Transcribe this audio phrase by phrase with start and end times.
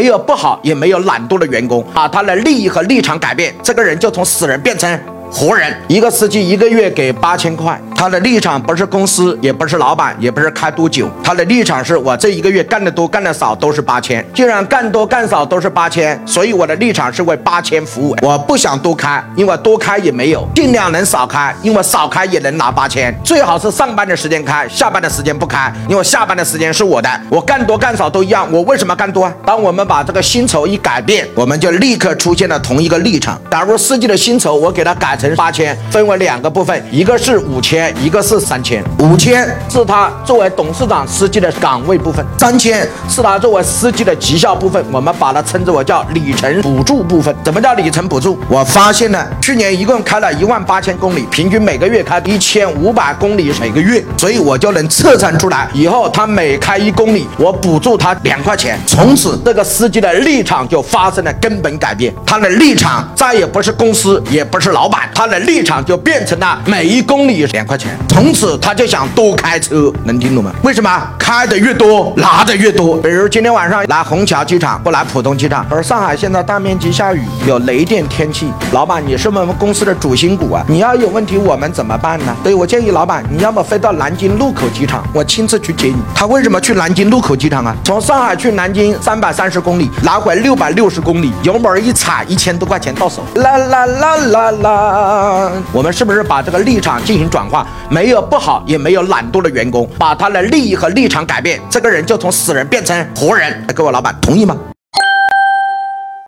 [0.00, 4.98] 没有不好，也没有懒惰的员工，把他的利益和立场改变，这个人就从死人变成。
[5.32, 18.16] 活人，一个司机一个月给八千块，他的立场不是公司，也不是老板，也不是开多久，他的立场是我这一个月干的多干的少都是八千，既然干多干少都是八千，所以我的立场是为八千服务。
[18.22, 23.14] 我不想多开，因为多开也没有，尽量能少开，因为少开也能拿八千。
[23.24, 28.50] 最好是上班的时间开，下班的时间不开，因为下班的时间是我的，我干多干少都一样。
[28.52, 29.32] 我为什么干多？
[29.46, 33.40] 当我们把这个薪酬一改变，我们就立刻出现了同一个立场。
[33.50, 35.16] 假如司机的薪酬我给他改。
[35.20, 38.82] 成八千，分为两个部分，一个是五千，一个是三千。
[38.98, 44.82] 五千是他作为董事长司机的岗位部分，三千是他作为司机的绩效部分。
[44.90, 47.34] 我们把它称之为叫里程补助部分。
[47.44, 48.38] 怎么叫里程补助？
[48.48, 58.78] 我发现呢，去年一共开了一万八千公里，平均每个月开一千五百公里每个月，所以我就能测算出来，以后他每开一公里，我补助他两块钱。
[58.86, 65.09] 从此，这个司机的立场就发生了根本改变，他的立场再也不是公司，也不是老板。
[65.14, 70.52] 他的立场就变成了每一公里两块钱，从此他就想多开车，能听懂吗？
[70.62, 72.96] 为什么开的越多拿的越多？
[72.98, 75.66] 比如今天晚上来虹桥机场，不来浦东机场。
[75.70, 78.50] 而上海现在大面积下雨，有雷电天气。
[78.72, 82.34] 老板，你是我们公司的主心骨啊，你要有问题我们怎么办呢？
[82.42, 85.96] 所以我建议老板，你要么飞到南京禄口机场，我亲自去接你。
[86.14, 87.74] 他为什么去南京禄口机场啊？
[87.84, 93.22] 从上海去南京三百三十公里，来回六百六十公里，油门一踩，一千多块钱到手。
[93.34, 94.99] 啦啦啦啦啦。
[95.72, 97.66] 我们是不是把这个立场进行转化？
[97.88, 103.64] 没有不好，也没有懒惰的员工，把他的利益和立场改变，这个人就从死人变成活人。
[103.74, 104.56] 各位老板，同意吗？